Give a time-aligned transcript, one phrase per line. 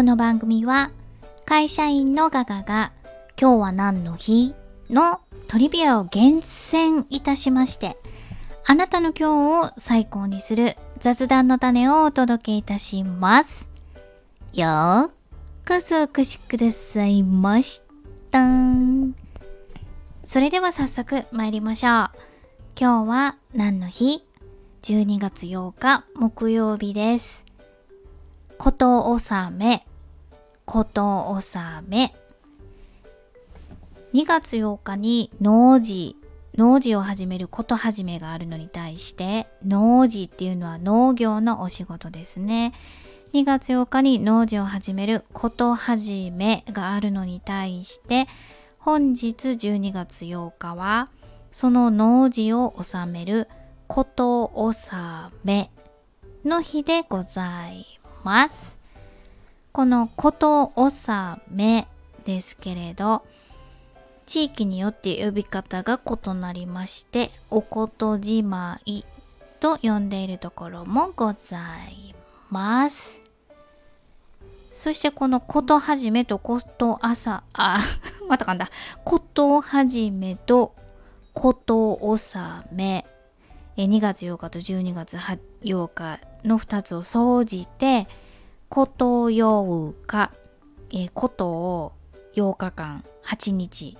[0.00, 0.92] この番組は
[1.44, 2.90] 会社員のガガが
[3.38, 4.54] 今日は何の日？
[4.88, 7.98] のトリビアを厳選いたしまして
[8.66, 13.70] あなたの今日を最高にする雑談の種をお届けいたします。
[14.54, 15.10] よー
[15.68, 17.82] こそお越しくださいまし
[18.30, 18.40] た。
[20.24, 21.92] それでは早速参りましょう。
[22.80, 24.24] 今日は何の日
[24.80, 27.44] ?12 月8日木曜日です。
[28.56, 29.86] こと納め、
[30.70, 32.14] こと納め。
[34.14, 36.14] 2月8日に農事、
[36.54, 42.72] 農事を始めること始めがあるのに対して、農事っていうのは農業のお仕事ですね。
[43.32, 48.26] 2月8日に農事を始めること始めがあるのに対して、
[48.78, 51.08] 本日12月8日は、
[51.50, 53.48] その農事を収める
[53.88, 55.68] こと納め
[56.44, 57.86] の日でござい
[58.22, 58.79] ます。
[59.72, 61.86] このこと納め
[62.24, 63.24] ですけれど、
[64.26, 69.04] 地域によって呼び方が異なりまして、おことじまい
[69.60, 72.14] と呼んでいるところもござい
[72.48, 73.22] ます。
[74.72, 77.80] そしてこのことはじめとこと朝、あ、
[78.28, 78.70] またかんだ。
[79.04, 80.74] ことはじめと
[81.34, 83.06] こと納め。
[83.76, 88.06] 2月8日と12月8日の2つを総じて、
[88.70, 90.30] こと8日、
[90.92, 91.92] えー、ことを
[92.36, 93.98] 8日間、8日、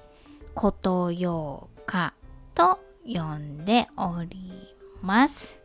[0.55, 2.15] こと8日
[2.55, 5.65] と呼んでおります。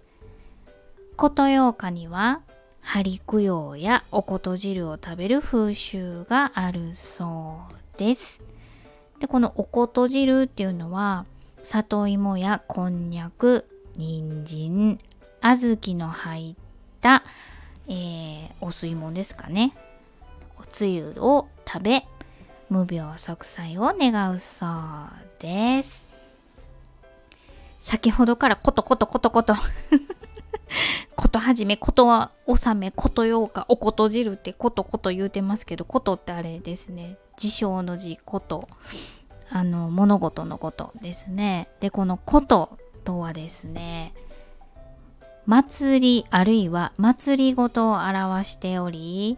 [1.15, 2.41] こと8日には、
[2.81, 7.59] 針供養やおこと汁を食べる風習があるそ
[7.95, 8.41] うです。
[9.19, 11.27] で、このおこと汁っていうのは、
[11.61, 14.97] 里芋やこんにゃく、人参、
[15.43, 16.55] 小豆の入っ
[17.01, 17.23] た、
[17.87, 19.71] えー、お吸い物ですかね。
[20.59, 22.05] おつゆを食べ、
[22.69, 24.69] 無病息災を願うそう
[25.39, 26.07] です。
[27.79, 29.53] 先ほどからコトコトコトコト
[31.15, 37.17] ことはじ め、ことは納め、ことようか、おこと汁ってことこと言うてますけど、ことってあれですね。
[37.37, 38.67] 事象の字、こと。
[39.51, 41.67] あの、物事のことですね。
[41.79, 44.13] で、このこととはですね、
[45.45, 49.37] 祭りあるいは祭りごとを表しており、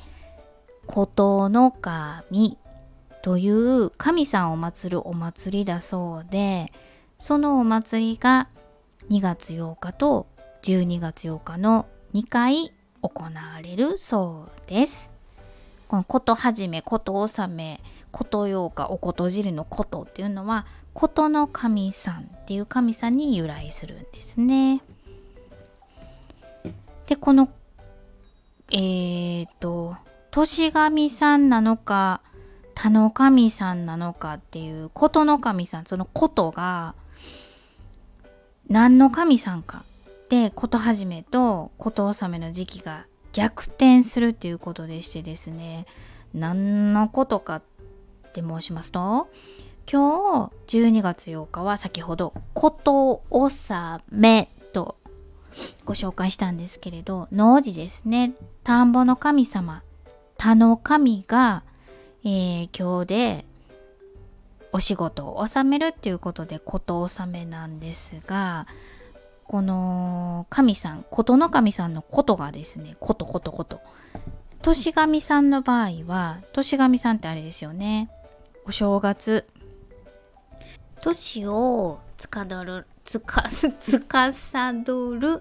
[0.85, 2.57] ことの神
[3.21, 6.71] という神さんを祀るお祭りだそうで、
[7.19, 8.47] そのお祭りが
[9.09, 10.27] 2月8日と
[10.63, 13.31] 12月8日の2回行わ
[13.61, 15.11] れるそうです。
[15.87, 17.81] このことはじめ、こと納め、
[18.11, 24.81] こと8日、おこと汁のことっていうのは、ことの神さんっていう神さんに由来するんですね。
[27.27, 27.49] この、
[28.71, 29.97] えっ、ー、と、
[30.31, 32.21] 年神さんなのか、
[32.73, 36.95] 他の神さんなのかっていう、ことの神さん、そのことが、
[38.69, 39.83] 何の神さんか。
[40.29, 45.85] で、こと始めとこと納めの時期が逆転するっていうことでしてですね、
[46.33, 47.61] 何のことかっ
[48.31, 49.27] て申しますと、
[49.91, 54.95] 今日12月8日は先ほどこと納めと
[55.85, 58.33] ご紹介したんですけれど農事ですね。
[58.63, 59.83] 田んぼの神様
[60.37, 61.63] 田の神が、
[62.23, 63.45] えー、今日で
[64.71, 68.67] お仕事を納めるっていうことでこと納めなんですが
[69.45, 73.79] この神さんことの神さんのことがですねことことこと。
[74.61, 78.09] 年神さんの場合は年神さんってあれですよね。
[78.65, 79.47] お正月。
[81.01, 85.39] 年をつかどるつかつかさどる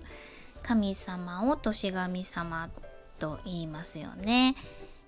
[0.62, 2.71] 神様を年神様
[3.19, 4.54] と言いますよね。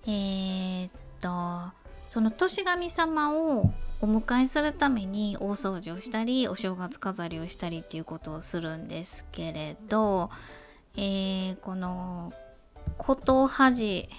[0.05, 1.73] えー、っと
[2.09, 3.71] その年神様を
[4.01, 10.29] お迎えするために大掃除をしたりお正月飾りをしたりっていうことをするんですけれど、
[10.97, 12.33] えー、この
[12.97, 14.09] ことはじ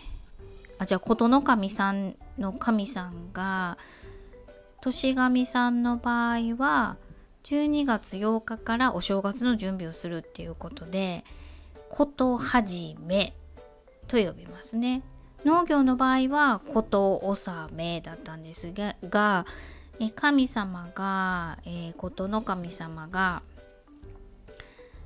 [0.79, 3.77] あじゃあことの神さんの神さんが
[4.81, 6.97] 年神さんの場合は
[7.45, 11.25] 12月8日からお正月の準備をするっていうことで
[11.89, 13.33] ことはじめ
[14.07, 15.03] と呼びますね。
[15.45, 19.47] 農業の場合はこと納めだったんですが
[19.99, 23.43] え神様が、えー、ことの神様が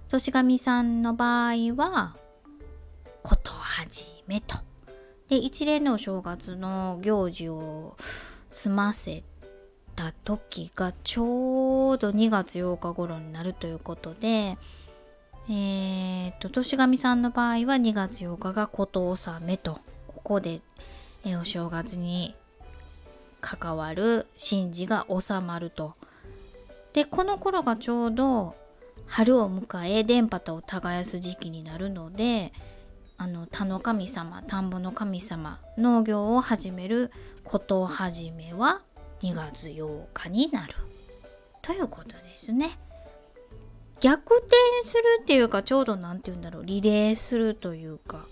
[0.09, 2.17] 年神さんの場合は
[3.23, 4.57] ことはじめと。
[5.29, 7.97] で一連のお正月の行事を
[8.51, 9.34] 済ませて
[9.95, 14.57] た時がちょうど2月8日頃になるということで、
[15.49, 20.61] えー、と、年神さんの場合は2月8日がこと納めと、ここで、
[21.25, 22.35] えお正月に
[23.41, 25.95] 関わる神事が収まると。
[26.95, 28.55] でこの頃がちょうど
[29.07, 32.53] 春を迎え電波を耕す時期になるので
[33.19, 37.11] あの田の神様田んぼの神様農業を始める
[37.43, 38.81] こと始めは
[39.21, 40.75] 2月8日になる
[41.63, 42.71] ということですね。
[44.01, 48.27] 逆転するっていうかちょうど何て言うんだろうリレーするというか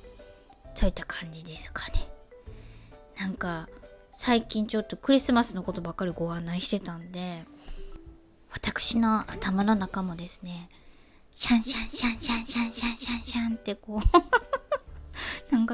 [0.74, 1.94] そういった感じですかね。
[3.18, 3.68] なんか
[4.10, 7.44] 最近ちょっとクリスマスのことばっかりご案内してたんで
[8.52, 10.68] 私の頭の中もですね
[11.30, 14.00] シャンシャンシャンシャンシャンシャンシャンシャンってこう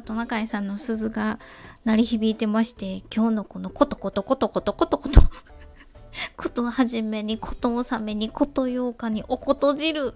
[0.08, 1.38] トナカイさんの鈴が
[1.84, 5.20] 鳴り響いてまして今日のこのコトコトコトコトコトコト
[6.34, 10.14] ことはじめにこと納めにこと8日におこと汁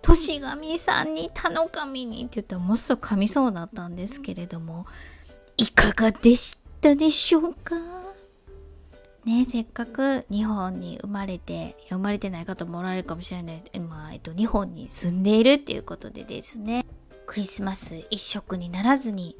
[0.00, 4.86] 年神さんに田の神にって言ったらもっそ噛みそうだったんですけれども
[5.56, 7.74] いかがでしたでしょうか？
[9.24, 16.81] ねせっかく日本に生まれて生まれてない方もおられるかもしれない、まあえっと、日本に住んでいるっていうことでですね。
[17.32, 19.38] クリスマス一色にならずに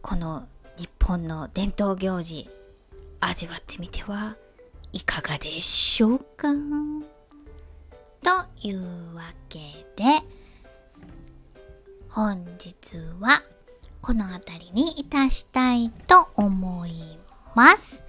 [0.00, 0.42] この
[0.76, 2.48] 日本の伝統行事
[3.20, 4.34] 味わってみては
[4.92, 6.48] いかがでしょうか？
[8.24, 9.60] というわけ
[9.94, 10.02] で
[12.08, 13.40] 本日は
[14.00, 16.92] この辺りにいたしたいと思い
[17.54, 18.02] ます。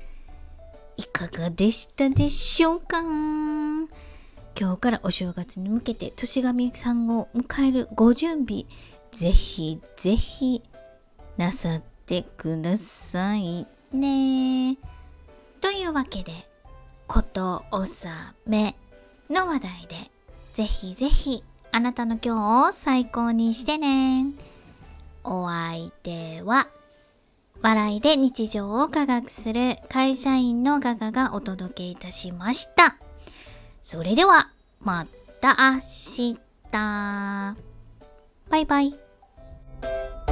[0.97, 2.99] いかがでしたでしょうか？
[4.59, 8.65] 今日からお正月に向けて年神さんを迎えるご準備
[9.13, 10.63] ぜひぜひ
[11.37, 14.77] なさってくださいね。
[15.61, 16.31] というわけで
[17.07, 18.13] こと納
[18.47, 18.75] め
[19.29, 19.95] の話題で
[20.53, 24.25] ぜひぜひあなたの今日を最高にしてね。
[25.23, 26.67] お相手は
[27.61, 32.97] 笑いで日常を科学する会社員のガガがお届けいたしました。
[33.81, 34.49] それでは、
[34.81, 35.05] ま
[35.39, 36.37] た明日。
[38.49, 39.02] バイバイ。
[39.83, 40.22] え?